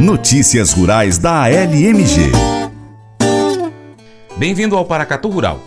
Notícias 0.00 0.72
Rurais 0.72 1.18
da 1.18 1.44
ALMG. 1.44 2.32
Bem-vindo 4.36 4.76
ao 4.76 4.84
Paracatu 4.84 5.28
Rural. 5.28 5.60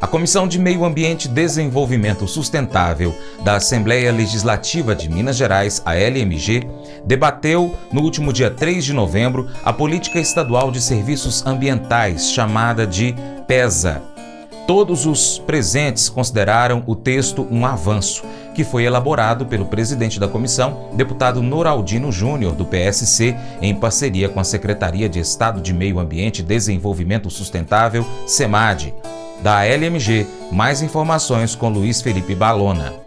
A 0.00 0.06
Comissão 0.06 0.48
de 0.48 0.58
Meio 0.58 0.84
Ambiente 0.84 1.26
e 1.26 1.28
Desenvolvimento 1.28 2.26
Sustentável 2.26 3.14
da 3.44 3.54
Assembleia 3.54 4.10
Legislativa 4.10 4.96
de 4.96 5.08
Minas 5.08 5.36
Gerais, 5.36 5.80
a 5.84 5.94
LMG, 5.94 6.66
debateu 7.06 7.76
no 7.92 8.02
último 8.02 8.32
dia 8.32 8.50
3 8.50 8.84
de 8.84 8.92
novembro 8.92 9.48
a 9.64 9.72
Política 9.72 10.18
Estadual 10.18 10.72
de 10.72 10.80
Serviços 10.80 11.46
Ambientais, 11.46 12.32
chamada 12.32 12.84
de 12.84 13.14
PESA. 13.46 14.02
Todos 14.66 15.06
os 15.06 15.38
presentes 15.38 16.08
consideraram 16.08 16.82
o 16.86 16.96
texto 16.96 17.46
um 17.50 17.64
avanço, 17.64 18.24
que 18.54 18.64
foi 18.64 18.84
elaborado 18.84 19.46
pelo 19.46 19.66
presidente 19.66 20.20
da 20.20 20.28
comissão, 20.28 20.90
deputado 20.94 21.42
Noraldino 21.42 22.12
Júnior, 22.12 22.54
do 22.54 22.64
PSC, 22.64 23.36
em 23.60 23.74
parceria 23.74 24.28
com 24.28 24.40
a 24.40 24.44
Secretaria 24.44 25.08
de 25.08 25.18
Estado 25.18 25.60
de 25.60 25.72
Meio 25.72 25.98
Ambiente 25.98 26.40
e 26.40 26.44
Desenvolvimento 26.44 27.30
Sustentável, 27.30 28.06
SEMAD. 28.26 28.94
Da 29.42 29.64
LMG, 29.64 30.26
mais 30.52 30.82
informações 30.82 31.54
com 31.56 31.68
Luiz 31.68 32.00
Felipe 32.00 32.34
Balona. 32.34 33.01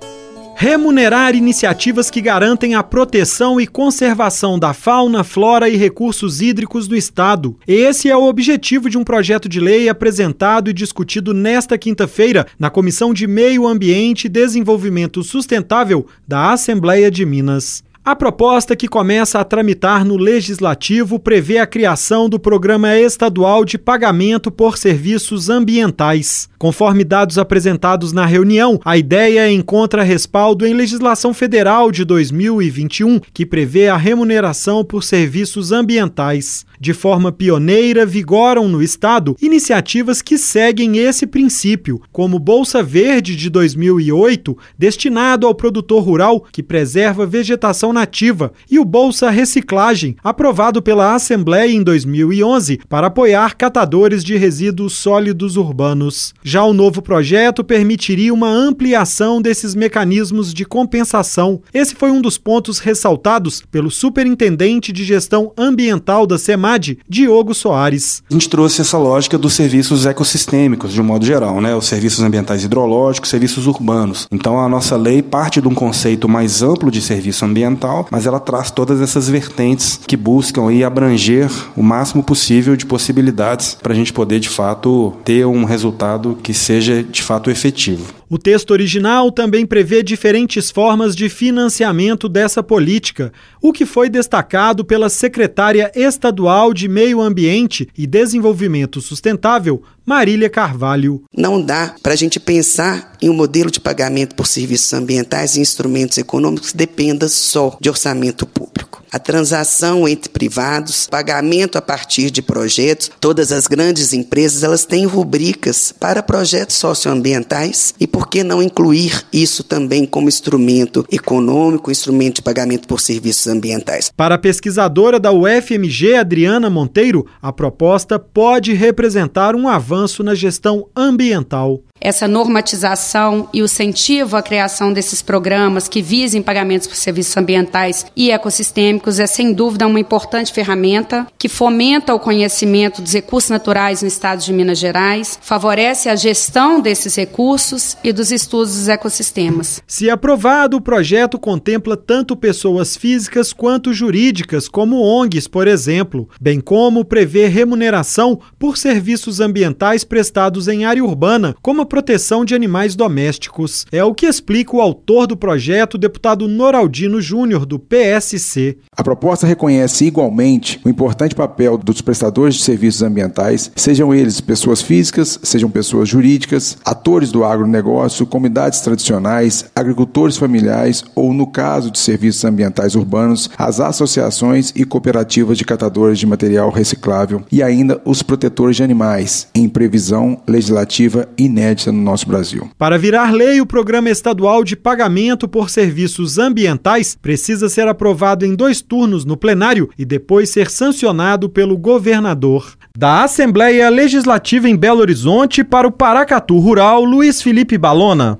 Remunerar 0.57 1.35
iniciativas 1.35 2.09
que 2.09 2.21
garantem 2.21 2.75
a 2.75 2.81
proteção 2.81 3.59
e 3.59 3.67
conservação 3.67 4.57
da 4.57 4.73
fauna, 4.73 5.21
flora 5.21 5.67
e 5.67 5.75
recursos 5.75 6.39
hídricos 6.39 6.87
do 6.87 6.95
Estado. 6.95 7.57
Esse 7.67 8.09
é 8.09 8.15
o 8.15 8.23
objetivo 8.23 8.89
de 8.89 8.97
um 8.97 9.03
projeto 9.03 9.49
de 9.49 9.59
lei 9.59 9.89
apresentado 9.89 10.69
e 10.69 10.73
discutido 10.73 11.33
nesta 11.33 11.77
quinta-feira 11.77 12.47
na 12.57 12.69
Comissão 12.69 13.13
de 13.13 13.27
Meio 13.27 13.67
Ambiente 13.67 14.25
e 14.25 14.29
Desenvolvimento 14.29 15.21
Sustentável 15.23 16.07
da 16.25 16.53
Assembleia 16.53 17.11
de 17.11 17.25
Minas. 17.25 17.83
A 18.05 18.15
proposta 18.15 18.75
que 18.75 18.87
começa 18.87 19.39
a 19.39 19.43
tramitar 19.43 20.05
no 20.05 20.15
Legislativo 20.15 21.17
prevê 21.17 21.57
a 21.57 21.65
criação 21.65 22.29
do 22.29 22.39
Programa 22.39 22.95
Estadual 22.95 23.65
de 23.65 23.79
Pagamento 23.79 24.51
por 24.51 24.77
Serviços 24.77 25.49
Ambientais. 25.49 26.47
Conforme 26.59 27.03
dados 27.03 27.39
apresentados 27.39 28.11
na 28.11 28.23
reunião, 28.23 28.79
a 28.85 28.95
ideia 28.95 29.51
encontra 29.51 30.03
respaldo 30.03 30.67
em 30.67 30.73
legislação 30.75 31.33
federal 31.33 31.91
de 31.91 32.05
2021, 32.05 33.19
que 33.33 33.43
prevê 33.43 33.87
a 33.87 33.97
remuneração 33.97 34.85
por 34.85 35.03
serviços 35.03 35.71
ambientais. 35.71 36.63
De 36.79 36.93
forma 36.93 37.31
pioneira, 37.31 38.05
vigoram 38.05 38.67
no 38.67 38.81
Estado 38.83 39.35
iniciativas 39.41 40.21
que 40.21 40.37
seguem 40.37 40.97
esse 40.97 41.25
princípio, 41.25 42.01
como 42.11 42.39
Bolsa 42.39 42.83
Verde 42.83 43.35
de 43.35 43.49
2008, 43.49 44.57
destinado 44.77 45.47
ao 45.47 45.55
produtor 45.55 46.03
rural 46.03 46.45
que 46.51 46.61
preserva 46.61 47.25
vegetação 47.25 47.93
nativa, 47.93 48.51
e 48.69 48.77
o 48.79 48.85
Bolsa 48.85 49.29
Reciclagem, 49.29 50.15
aprovado 50.23 50.81
pela 50.81 51.15
Assembleia 51.15 51.71
em 51.71 51.83
2011 51.83 52.79
para 52.89 53.07
apoiar 53.07 53.55
catadores 53.55 54.23
de 54.23 54.35
resíduos 54.35 54.93
sólidos 54.93 55.57
urbanos. 55.57 56.33
Já 56.43 56.63
o 56.63 56.73
novo 56.73 57.01
projeto 57.01 57.63
permitiria 57.63 58.33
uma 58.33 58.49
ampliação 58.49 59.41
desses 59.41 59.75
mecanismos 59.75 60.53
de 60.53 60.65
compensação. 60.65 61.61
Esse 61.73 61.95
foi 61.95 62.11
um 62.11 62.21
dos 62.21 62.37
pontos 62.37 62.79
ressaltados 62.79 63.61
pelo 63.71 63.89
superintendente 63.89 64.91
de 64.91 65.03
gestão 65.03 65.53
ambiental 65.57 66.27
da 66.27 66.37
SEMA 66.37 66.64
Diogo 67.07 67.53
Soares. 67.53 68.23
A 68.29 68.33
gente 68.33 68.49
trouxe 68.49 68.81
essa 68.81 68.97
lógica 68.97 69.37
dos 69.37 69.53
serviços 69.53 70.05
ecossistêmicos, 70.05 70.91
de 70.91 70.99
um 70.99 71.03
modo 71.03 71.25
geral, 71.25 71.61
né? 71.61 71.75
Os 71.75 71.85
serviços 71.85 72.21
ambientais 72.21 72.63
hidrológicos, 72.63 73.29
serviços 73.29 73.67
urbanos. 73.67 74.27
Então 74.31 74.59
a 74.59 74.67
nossa 74.67 74.97
lei 74.97 75.21
parte 75.21 75.61
de 75.61 75.67
um 75.67 75.75
conceito 75.75 76.27
mais 76.27 76.63
amplo 76.63 76.89
de 76.89 77.01
serviço 77.01 77.45
ambiental, 77.45 78.07
mas 78.09 78.25
ela 78.25 78.39
traz 78.39 78.71
todas 78.71 78.99
essas 78.99 79.29
vertentes 79.29 79.99
que 80.07 80.17
buscam 80.17 80.67
aí 80.67 80.83
abranger 80.83 81.51
o 81.75 81.83
máximo 81.83 82.23
possível 82.23 82.75
de 82.75 82.85
possibilidades 82.85 83.77
para 83.81 83.93
a 83.93 83.95
gente 83.95 84.11
poder 84.11 84.39
de 84.39 84.49
fato 84.49 85.13
ter 85.23 85.45
um 85.45 85.65
resultado 85.65 86.37
que 86.41 86.53
seja 86.53 87.03
de 87.03 87.21
fato 87.21 87.51
efetivo. 87.51 88.05
O 88.27 88.39
texto 88.39 88.71
original 88.71 89.31
também 89.31 89.67
prevê 89.67 90.01
diferentes 90.01 90.71
formas 90.71 91.15
de 91.15 91.29
financiamento 91.29 92.27
dessa 92.27 92.63
política, 92.63 93.31
o 93.61 93.71
que 93.71 93.85
foi 93.85 94.09
destacado 94.09 94.83
pela 94.83 95.09
secretária 95.09 95.91
estadual 95.95 96.73
de 96.73 96.87
Meio 96.87 97.21
Ambiente 97.21 97.87
e 97.95 98.07
Desenvolvimento 98.07 98.99
Sustentável, 98.99 99.83
Marília 100.05 100.51
Carvalho. 100.51 101.23
Não 101.35 101.59
dá 101.59 101.95
para 102.03 102.13
a 102.13 102.15
gente 102.15 102.39
pensar 102.39 103.13
em 103.19 103.29
um 103.29 103.33
modelo 103.33 103.71
de 103.71 103.79
pagamento 103.79 104.35
por 104.35 104.45
serviços 104.45 104.93
ambientais 104.93 105.55
e 105.55 105.61
instrumentos 105.61 106.19
econômicos 106.19 106.71
que 106.71 106.77
dependa 106.77 107.27
só 107.27 107.75
de 107.81 107.89
orçamento 107.89 108.45
público. 108.45 109.03
A 109.11 109.17
transação 109.17 110.07
entre 110.07 110.29
privados, 110.29 111.07
pagamento 111.09 111.77
a 111.77 111.81
partir 111.81 112.29
de 112.29 112.41
projetos, 112.41 113.09
todas 113.19 113.51
as 113.51 113.65
grandes 113.65 114.11
empresas 114.13 114.61
elas 114.61 114.85
têm 114.85 115.05
rubricas 115.05 115.93
para 115.97 116.21
projetos 116.21 116.75
socioambientais 116.75 117.95
e 117.99 118.05
por 118.05 118.27
que 118.27 118.43
não 118.43 118.61
incluir 118.61 119.25
isso 119.31 119.63
também 119.63 120.05
como 120.05 120.27
instrumento 120.27 121.05
econômico, 121.09 121.89
instrumento 121.89 122.35
de 122.35 122.41
pagamento 122.41 122.87
por 122.87 122.99
serviços 122.99 123.47
ambientais? 123.47 124.11
Para 124.15 124.35
a 124.35 124.39
pesquisadora 124.39 125.17
da 125.19 125.31
UFMG, 125.31 126.15
Adriana 126.15 126.69
Monteiro, 126.69 127.25
a 127.41 127.53
proposta 127.53 128.19
pode 128.19 128.73
representar 128.73 129.55
um 129.55 129.69
avanço 129.69 129.94
na 130.23 130.35
gestão 130.35 130.87
ambiental 130.95 131.81
essa 132.05 132.27
normatização 132.27 133.49
e 133.53 133.61
o 133.61 133.65
incentivo 133.65 134.37
à 134.37 134.41
criação 134.43 134.93
desses 134.93 135.21
programas 135.21 135.87
que 135.87 136.01
visem 136.01 136.41
pagamentos 136.41 136.87
por 136.87 136.95
serviços 136.95 137.35
ambientais 137.35 138.05
e 138.15 138.31
ecossistêmicos 138.31 139.19
é 139.19 139.25
sem 139.25 139.53
dúvida 139.53 139.87
uma 139.87 139.99
importante 139.99 140.53
ferramenta 140.53 141.25
que 141.37 141.49
fomenta 141.49 142.13
o 142.13 142.19
conhecimento 142.19 143.01
dos 143.01 143.13
recursos 143.13 143.49
naturais 143.49 144.01
no 144.01 144.07
estado 144.07 144.43
de 144.43 144.53
Minas 144.53 144.77
Gerais, 144.77 145.39
favorece 145.41 146.07
a 146.07 146.15
gestão 146.15 146.79
desses 146.79 147.15
recursos 147.15 147.97
e 148.03 148.13
dos 148.13 148.31
estudos 148.31 148.75
dos 148.75 148.87
ecossistemas. 148.87 149.81
Se 149.87 150.09
aprovado, 150.09 150.77
o 150.77 150.81
projeto 150.81 151.39
contempla 151.39 151.97
tanto 151.97 152.35
pessoas 152.35 152.95
físicas 152.95 153.51
quanto 153.51 153.93
jurídicas, 153.93 154.67
como 154.67 155.01
ONGs, 155.01 155.47
por 155.47 155.67
exemplo, 155.67 156.29
bem 156.39 156.59
como 156.59 157.03
prevê 157.03 157.47
remuneração 157.47 158.39
por 158.59 158.77
serviços 158.77 159.39
ambientais 159.39 159.84
prestados 160.03 160.67
em 160.67 160.85
área 160.85 161.03
urbana, 161.03 161.55
como 161.61 161.81
a 161.81 161.85
proteção 161.85 162.43
de 162.43 162.55
animais 162.55 162.95
domésticos. 162.95 163.85
É 163.91 164.03
o 164.03 164.13
que 164.13 164.25
explica 164.25 164.75
o 164.75 164.81
autor 164.81 165.27
do 165.27 165.37
projeto, 165.37 165.97
deputado 165.97 166.47
Noraldino 166.47 167.21
Júnior, 167.21 167.65
do 167.65 167.77
PSC. 167.77 168.77
A 168.95 169.03
proposta 169.03 169.45
reconhece 169.45 170.05
igualmente 170.05 170.79
o 170.83 170.89
importante 170.89 171.35
papel 171.35 171.77
dos 171.77 172.01
prestadores 172.01 172.55
de 172.55 172.63
serviços 172.63 173.01
ambientais, 173.01 173.71
sejam 173.75 174.13
eles 174.13 174.41
pessoas 174.41 174.81
físicas, 174.81 175.39
sejam 175.43 175.69
pessoas 175.69 176.09
jurídicas, 176.09 176.77
atores 176.83 177.31
do 177.31 177.43
agronegócio, 177.43 178.25
comunidades 178.25 178.81
tradicionais, 178.81 179.65
agricultores 179.75 180.37
familiares 180.37 181.03
ou, 181.13 181.33
no 181.33 181.47
caso 181.47 181.91
de 181.91 181.99
serviços 181.99 182.43
ambientais 182.45 182.95
urbanos, 182.95 183.49
as 183.57 183.79
associações 183.79 184.71
e 184.75 184.83
cooperativas 184.85 185.57
de 185.57 185.65
catadores 185.65 186.19
de 186.19 186.25
material 186.25 186.69
reciclável 186.69 187.43
e 187.51 187.61
ainda 187.61 188.01
os 188.05 188.23
protetores 188.23 188.77
de 188.77 188.83
animais, 188.83 189.47
em 189.53 189.67
previsão 189.75 190.41
legislativa 190.47 191.27
inédita 191.37 191.91
no 191.91 192.01
nosso 192.01 192.25
Brasil. 192.25 192.69
Para 192.77 192.97
virar 192.97 193.33
lei, 193.33 193.59
o 193.59 193.65
Programa 193.65 194.09
Estadual 194.09 194.63
de 194.63 194.73
Pagamento 194.73 195.49
por 195.49 195.69
Serviços 195.69 196.37
Ambientais 196.37 197.17
precisa 197.21 197.67
ser 197.67 197.85
aprovado 197.85 198.45
em 198.45 198.55
dois 198.55 198.81
turnos 198.81 199.25
no 199.25 199.35
plenário 199.35 199.89
e 199.99 200.05
depois 200.05 200.49
ser 200.49 200.69
sancionado 200.69 201.49
pelo 201.49 201.77
governador. 201.77 202.71
Da 202.97 203.25
Assembleia 203.25 203.89
Legislativa 203.89 204.69
em 204.69 204.77
Belo 204.77 205.01
Horizonte 205.01 205.61
para 205.61 205.85
o 205.85 205.91
Paracatu 205.91 206.57
Rural, 206.57 207.03
Luiz 207.03 207.41
Felipe 207.41 207.77
Balona. 207.77 208.39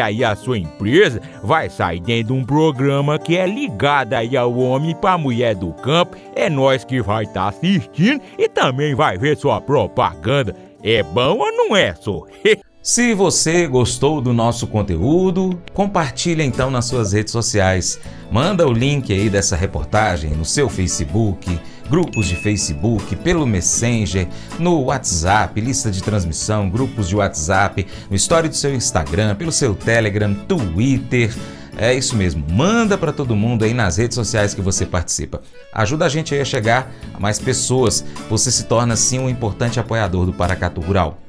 aí 0.00 0.24
a 0.24 0.34
sua 0.34 0.58
empresa 0.58 1.20
vai 1.42 1.68
sair 1.68 2.00
dentro 2.00 2.34
de 2.34 2.40
um 2.40 2.44
programa 2.44 3.18
que 3.18 3.36
é 3.36 3.46
ligado 3.46 4.14
aí 4.14 4.36
ao 4.36 4.56
homem 4.56 4.94
para 4.94 5.18
mulher 5.18 5.54
do 5.54 5.72
campo. 5.72 6.16
É 6.34 6.48
nós 6.48 6.84
que 6.84 7.00
vai 7.00 7.24
estar 7.24 7.42
tá 7.42 7.48
assistindo 7.48 8.20
e 8.38 8.48
também 8.48 8.94
vai 8.94 9.18
ver 9.18 9.36
sua 9.36 9.60
propaganda. 9.60 10.54
É 10.82 11.02
bom 11.02 11.38
ou 11.38 11.52
não 11.52 11.76
é, 11.76 11.94
só? 11.94 12.22
Se 12.82 13.14
você 13.14 13.68
gostou 13.68 14.20
do 14.20 14.32
nosso 14.32 14.66
conteúdo, 14.66 15.56
compartilhe 15.72 16.42
então 16.42 16.68
nas 16.68 16.86
suas 16.86 17.12
redes 17.12 17.30
sociais. 17.30 18.00
Manda 18.28 18.66
o 18.66 18.72
link 18.72 19.12
aí 19.12 19.30
dessa 19.30 19.54
reportagem 19.54 20.30
no 20.30 20.44
seu 20.44 20.68
Facebook, 20.68 21.60
grupos 21.88 22.26
de 22.26 22.36
Facebook, 22.36 23.16
pelo 23.16 23.46
Messenger, 23.46 24.28
no 24.58 24.82
WhatsApp, 24.82 25.60
lista 25.60 25.90
de 25.90 26.02
transmissão, 26.02 26.68
grupos 26.68 27.08
de 27.08 27.16
WhatsApp, 27.16 27.86
no 28.10 28.16
story 28.16 28.48
do 28.48 28.56
seu 28.56 28.74
Instagram, 28.74 29.34
pelo 29.34 29.52
seu 29.52 29.74
Telegram, 29.74 30.34
Twitter. 30.34 31.34
É 31.76 31.94
isso 31.94 32.16
mesmo, 32.16 32.44
manda 32.50 32.98
para 32.98 33.12
todo 33.12 33.34
mundo 33.34 33.64
aí 33.64 33.72
nas 33.72 33.96
redes 33.96 34.14
sociais 34.14 34.52
que 34.52 34.60
você 34.60 34.84
participa. 34.84 35.40
Ajuda 35.72 36.04
a 36.04 36.08
gente 36.08 36.34
aí 36.34 36.40
a 36.40 36.44
chegar 36.44 36.92
a 37.14 37.20
mais 37.20 37.38
pessoas. 37.38 38.04
Você 38.28 38.50
se 38.50 38.64
torna 38.64 38.94
assim 38.94 39.18
um 39.18 39.28
importante 39.28 39.80
apoiador 39.80 40.26
do 40.26 40.32
Paracatu 40.32 40.80
Rural. 40.82 41.21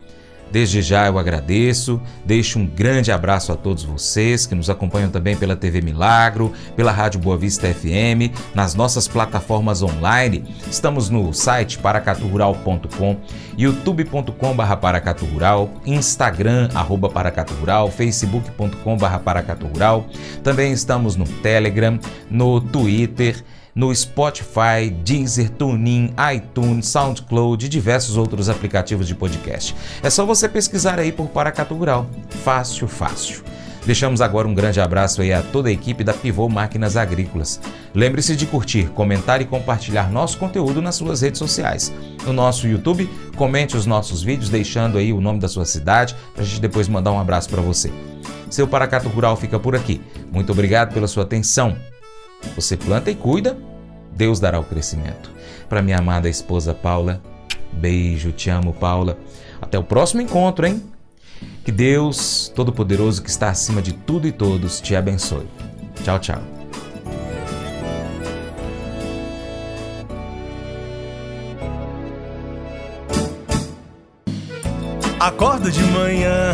Desde 0.54 0.84
já 0.84 1.08
eu 1.08 1.18
agradeço, 1.18 2.00
deixo 2.24 2.60
um 2.60 2.68
grande 2.68 3.12
abraço 3.12 3.52
a 3.52 3.56
todos 3.56 3.84
vocês 3.84 4.46
que 4.46 4.54
nos 4.54 4.70
acompanham 4.70 5.10
também 5.10 5.36
pela 5.36 5.56
TV 5.56 5.82
Milagro, 5.82 6.54
pela 6.76 6.92
Rádio 6.92 7.20
Boa 7.20 7.36
Vista 7.36 7.74
FM, 7.74 8.30
nas 8.54 8.76
nossas 8.76 9.08
plataformas 9.08 9.82
online. 9.82 10.44
Estamos 10.70 11.10
no 11.10 11.34
site 11.34 11.80
paracaturural.com, 11.80 13.18
youtube.com.br 13.58 14.76
paracaturural, 14.80 15.74
instagram 15.88 16.70
arroba 16.76 17.10
paracaturural, 17.10 17.90
facebook.com.br 17.90 19.18
paracaturural. 19.26 20.06
Também 20.44 20.72
estamos 20.72 21.16
no 21.16 21.26
Telegram, 21.26 22.00
no 22.30 22.62
Twitter 22.62 23.44
no 23.76 23.94
Spotify, 23.94 24.90
Deezer, 25.04 25.50
TuneIn, 25.50 26.14
iTunes, 26.36 26.88
SoundCloud 26.88 27.66
e 27.66 27.70
diversos 27.70 28.18
outros 28.18 28.50
aplicativos 28.50 29.08
de 29.08 29.16
podcast. 29.16 29.76
É 30.02 30.10
só 30.10 30.26
você 30.26 30.48
pesquisar 30.48 31.00
aí 31.00 31.12
por 31.12 31.28
Paracatu 31.28 31.74
Rural. 31.76 32.08
Fácil, 32.44 32.88
fácil. 32.88 33.44
Deixamos 33.86 34.22
agora 34.22 34.48
um 34.48 34.54
grande 34.54 34.80
abraço 34.80 35.22
aí 35.22 35.34
a 35.34 35.42
toda 35.42 35.68
a 35.68 35.72
equipe 35.72 36.06
da 36.06 36.14
Pivô 36.14 36.48
Máquinas 36.48 36.96
Agrícolas. 36.96 37.60
Lembre-se 37.94 38.34
de 38.34 38.46
curtir, 38.46 38.86
comentar 38.90 39.42
e 39.42 39.46
compartilhar 39.46 40.10
nosso 40.10 40.38
conteúdo 40.38 40.82
nas 40.82 40.96
suas 40.96 41.22
redes 41.22 41.40
sociais. 41.40 41.94
No 42.26 42.32
nosso 42.32 42.66
YouTube, 42.66 43.10
comente 43.36 43.76
os 43.76 43.86
nossos 43.86 44.24
vídeos 44.24 44.50
deixando 44.50 44.98
aí 44.98 45.12
o 45.12 45.20
nome 45.20 45.40
da 45.40 45.50
sua 45.50 45.66
cidade 45.66 46.16
para 46.34 46.44
a 46.44 46.46
gente 46.46 46.62
depois 46.62 46.88
mandar 46.88 47.12
um 47.12 47.20
abraço 47.20 47.50
para 47.50 47.62
você. 47.62 47.92
Seu 48.50 48.68
Paracato 48.68 49.10
Rural 49.10 49.36
fica 49.36 49.60
por 49.60 49.76
aqui. 49.76 50.00
Muito 50.32 50.52
obrigado 50.52 50.94
pela 50.94 51.08
sua 51.08 51.24
atenção. 51.24 51.76
Você 52.56 52.78
planta 52.78 53.10
e 53.10 53.16
cuida, 53.16 53.58
Deus 54.16 54.40
dará 54.40 54.60
o 54.60 54.64
crescimento. 54.64 55.32
Para 55.68 55.82
minha 55.82 55.98
amada 55.98 56.30
esposa 56.30 56.74
Paula, 56.74 57.22
beijo, 57.72 58.32
te 58.32 58.50
amo, 58.50 58.74
Paula. 58.74 59.18
Até 59.62 59.78
o 59.78 59.84
próximo 59.84 60.22
encontro, 60.22 60.66
hein? 60.66 60.84
Que 61.64 61.72
Deus 61.72 62.52
Todo-Poderoso, 62.56 63.22
que 63.24 63.30
está 63.30 63.50
acima 63.50 63.82
de 63.82 63.94
tudo 63.94 64.28
e 64.28 64.32
todos, 64.32 64.80
te 64.80 64.96
abençoe. 64.96 65.48
Tchau, 66.04 66.20
tchau. 66.20 66.42
Acordo 75.20 75.72
de 75.72 75.82
manhã 75.84 76.54